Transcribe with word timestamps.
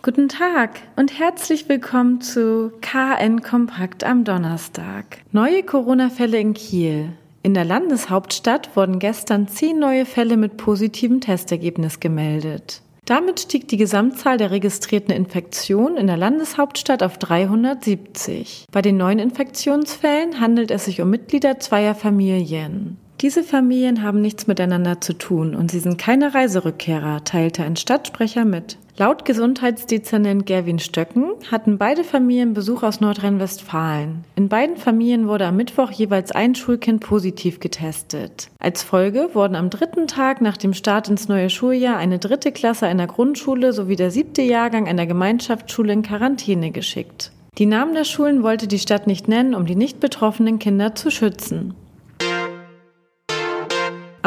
Guten 0.00 0.28
Tag 0.28 0.78
und 0.94 1.18
herzlich 1.18 1.68
willkommen 1.68 2.20
zu 2.20 2.70
KN 2.80 3.42
Kompakt 3.42 4.04
am 4.04 4.22
Donnerstag. 4.22 5.18
Neue 5.32 5.64
Corona-Fälle 5.64 6.38
in 6.38 6.54
Kiel. 6.54 7.08
In 7.42 7.52
der 7.52 7.64
Landeshauptstadt 7.64 8.76
wurden 8.76 9.00
gestern 9.00 9.48
zehn 9.48 9.80
neue 9.80 10.06
Fälle 10.06 10.36
mit 10.36 10.56
positivem 10.56 11.20
Testergebnis 11.20 11.98
gemeldet. 11.98 12.80
Damit 13.06 13.40
stieg 13.40 13.66
die 13.66 13.76
Gesamtzahl 13.76 14.38
der 14.38 14.52
registrierten 14.52 15.12
Infektionen 15.12 15.96
in 15.96 16.06
der 16.06 16.16
Landeshauptstadt 16.16 17.02
auf 17.02 17.18
370. 17.18 18.66
Bei 18.70 18.82
den 18.82 18.98
neuen 18.98 19.18
Infektionsfällen 19.18 20.38
handelt 20.38 20.70
es 20.70 20.84
sich 20.84 21.00
um 21.00 21.10
Mitglieder 21.10 21.58
zweier 21.58 21.96
Familien. 21.96 22.98
Diese 23.20 23.42
Familien 23.42 24.04
haben 24.04 24.20
nichts 24.20 24.46
miteinander 24.46 25.00
zu 25.00 25.12
tun 25.12 25.56
und 25.56 25.72
sie 25.72 25.80
sind 25.80 25.98
keine 25.98 26.34
Reiserückkehrer, 26.34 27.24
teilte 27.24 27.64
ein 27.64 27.74
Stadtsprecher 27.74 28.44
mit. 28.44 28.78
Laut 28.96 29.24
Gesundheitsdezernent 29.24 30.46
Gerwin 30.46 30.78
Stöcken 30.78 31.32
hatten 31.50 31.78
beide 31.78 32.04
Familien 32.04 32.54
Besuch 32.54 32.84
aus 32.84 33.00
Nordrhein-Westfalen. 33.00 34.24
In 34.36 34.48
beiden 34.48 34.76
Familien 34.76 35.26
wurde 35.26 35.46
am 35.46 35.56
Mittwoch 35.56 35.90
jeweils 35.90 36.30
ein 36.30 36.54
Schulkind 36.54 37.00
positiv 37.00 37.58
getestet. 37.58 38.50
Als 38.60 38.84
Folge 38.84 39.30
wurden 39.32 39.56
am 39.56 39.68
dritten 39.68 40.06
Tag 40.06 40.40
nach 40.40 40.56
dem 40.56 40.72
Start 40.72 41.08
ins 41.08 41.26
neue 41.26 41.50
Schuljahr 41.50 41.96
eine 41.96 42.20
dritte 42.20 42.52
Klasse 42.52 42.86
einer 42.86 43.08
Grundschule 43.08 43.72
sowie 43.72 43.96
der 43.96 44.12
siebte 44.12 44.42
Jahrgang 44.42 44.86
einer 44.86 45.06
Gemeinschaftsschule 45.06 45.92
in 45.92 46.02
Quarantäne 46.02 46.70
geschickt. 46.70 47.32
Die 47.58 47.66
Namen 47.66 47.94
der 47.94 48.04
Schulen 48.04 48.44
wollte 48.44 48.68
die 48.68 48.78
Stadt 48.78 49.08
nicht 49.08 49.26
nennen, 49.26 49.56
um 49.56 49.66
die 49.66 49.74
nicht 49.74 49.98
betroffenen 49.98 50.60
Kinder 50.60 50.94
zu 50.94 51.10
schützen. 51.10 51.74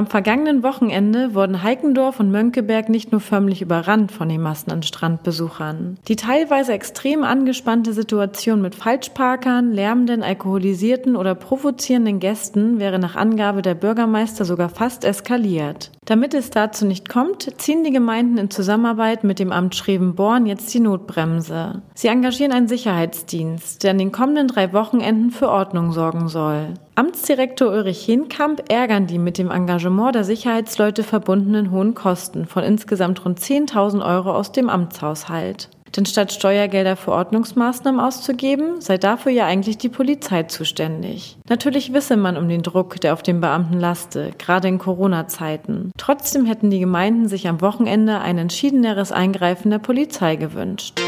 Am 0.00 0.06
vergangenen 0.06 0.62
Wochenende 0.62 1.34
wurden 1.34 1.62
Heikendorf 1.62 2.20
und 2.20 2.30
Mönckeberg 2.30 2.88
nicht 2.88 3.12
nur 3.12 3.20
förmlich 3.20 3.60
überrannt 3.60 4.10
von 4.10 4.30
den 4.30 4.40
Massen 4.40 4.70
an 4.70 4.82
Strandbesuchern. 4.82 5.98
Die 6.08 6.16
teilweise 6.16 6.72
extrem 6.72 7.22
angespannte 7.22 7.92
Situation 7.92 8.62
mit 8.62 8.74
Falschparkern, 8.74 9.72
lärmenden, 9.72 10.22
alkoholisierten 10.22 11.16
oder 11.16 11.34
provozierenden 11.34 12.18
Gästen 12.18 12.78
wäre 12.78 12.98
nach 12.98 13.14
Angabe 13.14 13.60
der 13.60 13.74
Bürgermeister 13.74 14.46
sogar 14.46 14.70
fast 14.70 15.04
eskaliert. 15.04 15.90
Damit 16.10 16.34
es 16.34 16.50
dazu 16.50 16.86
nicht 16.86 17.08
kommt, 17.08 17.48
ziehen 17.60 17.84
die 17.84 17.92
Gemeinden 17.92 18.36
in 18.36 18.50
Zusammenarbeit 18.50 19.22
mit 19.22 19.38
dem 19.38 19.52
Amt 19.52 19.76
Schrevenborn 19.76 20.44
jetzt 20.44 20.74
die 20.74 20.80
Notbremse. 20.80 21.82
Sie 21.94 22.08
engagieren 22.08 22.50
einen 22.50 22.66
Sicherheitsdienst, 22.66 23.84
der 23.84 23.92
an 23.92 23.98
den 23.98 24.10
kommenden 24.10 24.48
drei 24.48 24.72
Wochenenden 24.72 25.30
für 25.30 25.48
Ordnung 25.48 25.92
sorgen 25.92 26.26
soll. 26.26 26.74
Amtsdirektor 26.96 27.70
Ulrich 27.70 28.04
Hinkamp 28.04 28.64
ärgern 28.68 29.06
die 29.06 29.20
mit 29.20 29.38
dem 29.38 29.52
Engagement 29.52 30.16
der 30.16 30.24
Sicherheitsleute 30.24 31.04
verbundenen 31.04 31.70
hohen 31.70 31.94
Kosten 31.94 32.44
von 32.44 32.64
insgesamt 32.64 33.24
rund 33.24 33.38
10.000 33.38 34.04
Euro 34.04 34.32
aus 34.32 34.50
dem 34.50 34.68
Amtshaushalt. 34.68 35.68
Denn 35.96 36.06
statt 36.06 36.32
Steuergelder 36.32 36.96
für 36.96 37.12
Ordnungsmaßnahmen 37.12 38.00
auszugeben, 38.00 38.80
sei 38.80 38.96
dafür 38.96 39.32
ja 39.32 39.46
eigentlich 39.46 39.78
die 39.78 39.88
Polizei 39.88 40.44
zuständig. 40.44 41.36
Natürlich 41.48 41.92
wisse 41.92 42.16
man 42.16 42.36
um 42.36 42.48
den 42.48 42.62
Druck, 42.62 43.00
der 43.00 43.12
auf 43.12 43.22
den 43.22 43.40
Beamten 43.40 43.78
laste, 43.78 44.30
gerade 44.38 44.68
in 44.68 44.78
Corona-Zeiten. 44.78 45.90
Trotzdem 45.96 46.46
hätten 46.46 46.70
die 46.70 46.80
Gemeinden 46.80 47.28
sich 47.28 47.48
am 47.48 47.60
Wochenende 47.60 48.20
ein 48.20 48.38
entschiedeneres 48.38 49.12
Eingreifen 49.12 49.70
der 49.70 49.78
Polizei 49.78 50.36
gewünscht. 50.36 51.00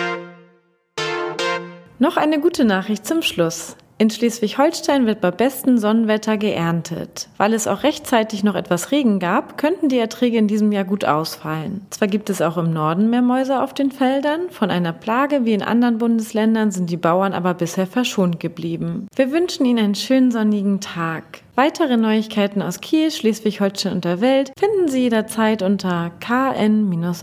Noch 1.98 2.16
eine 2.16 2.40
gute 2.40 2.64
Nachricht 2.64 3.06
zum 3.06 3.22
Schluss. 3.22 3.76
In 4.02 4.10
Schleswig-Holstein 4.10 5.06
wird 5.06 5.20
bei 5.20 5.30
bestem 5.30 5.78
Sonnenwetter 5.78 6.36
geerntet. 6.36 7.28
Weil 7.36 7.54
es 7.54 7.68
auch 7.68 7.84
rechtzeitig 7.84 8.42
noch 8.42 8.56
etwas 8.56 8.90
Regen 8.90 9.20
gab, 9.20 9.56
könnten 9.56 9.88
die 9.88 9.98
Erträge 9.98 10.38
in 10.38 10.48
diesem 10.48 10.72
Jahr 10.72 10.82
gut 10.82 11.04
ausfallen. 11.04 11.86
Zwar 11.90 12.08
gibt 12.08 12.28
es 12.28 12.42
auch 12.42 12.56
im 12.56 12.72
Norden 12.72 13.10
mehr 13.10 13.22
Mäuse 13.22 13.62
auf 13.62 13.74
den 13.74 13.92
Feldern, 13.92 14.50
von 14.50 14.72
einer 14.72 14.92
Plage 14.92 15.44
wie 15.44 15.52
in 15.52 15.62
anderen 15.62 15.98
Bundesländern 15.98 16.72
sind 16.72 16.90
die 16.90 16.96
Bauern 16.96 17.32
aber 17.32 17.54
bisher 17.54 17.86
verschont 17.86 18.40
geblieben. 18.40 19.06
Wir 19.14 19.30
wünschen 19.30 19.64
Ihnen 19.66 19.78
einen 19.78 19.94
schönen 19.94 20.32
sonnigen 20.32 20.80
Tag. 20.80 21.42
Weitere 21.54 21.96
Neuigkeiten 21.96 22.60
aus 22.60 22.80
Kiel, 22.80 23.12
Schleswig-Holstein 23.12 23.92
und 23.92 24.04
der 24.04 24.20
Welt 24.20 24.50
finden 24.58 24.88
Sie 24.88 25.02
jederzeit 25.02 25.62
unter 25.62 26.10
kn-online.de. 26.18 27.22